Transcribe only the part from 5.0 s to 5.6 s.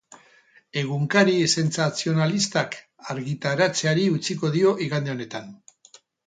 honetan.